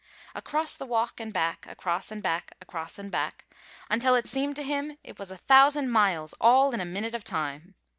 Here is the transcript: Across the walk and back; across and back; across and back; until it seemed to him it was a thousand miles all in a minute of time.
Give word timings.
Across 0.33 0.77
the 0.77 0.87
walk 0.87 1.19
and 1.19 1.31
back; 1.31 1.67
across 1.67 2.09
and 2.09 2.23
back; 2.23 2.53
across 2.59 2.97
and 2.97 3.11
back; 3.11 3.45
until 3.87 4.15
it 4.15 4.25
seemed 4.27 4.55
to 4.55 4.63
him 4.63 4.97
it 5.03 5.19
was 5.19 5.29
a 5.29 5.37
thousand 5.37 5.91
miles 5.91 6.33
all 6.41 6.73
in 6.73 6.81
a 6.81 6.85
minute 6.85 7.13
of 7.13 7.23
time. 7.23 7.75